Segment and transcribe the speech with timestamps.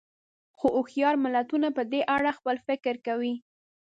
[0.57, 3.33] خو هوښیار ملتونه په دې اړه خپل فکر کوي.